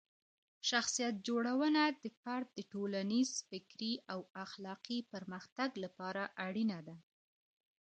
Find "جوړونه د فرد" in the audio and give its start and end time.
1.27-2.47